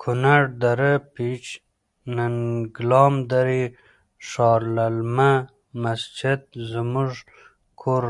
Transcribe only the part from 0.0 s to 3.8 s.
کنړ.دره پیج.ننګلام.دری